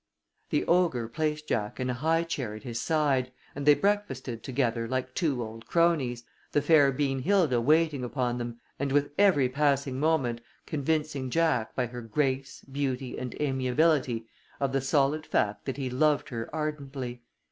[0.49, 4.87] The ogre placed Jack in a high chair at his side, and they breakfasted together
[4.87, 10.41] like two old cronies, the fair Beanhilda waiting upon them, and with every passing moment
[10.65, 14.25] convincing Jack, by her grace, beauty, and amiability,
[14.59, 17.21] of the solid fact that he loved her ardently.